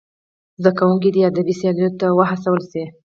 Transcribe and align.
زدهکوونکي 0.63 1.09
دې 1.15 1.21
ادبي 1.29 1.53
سیالیو 1.59 1.97
ته 1.99 2.07
وهڅول 2.17 2.61
سي. 2.71 2.83